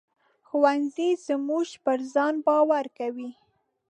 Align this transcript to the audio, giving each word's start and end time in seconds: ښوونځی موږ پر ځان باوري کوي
ښوونځی 0.47 1.09
موږ 1.47 1.67
پر 1.83 1.99
ځان 2.13 2.35
باوري 2.45 2.91
کوي 2.97 3.29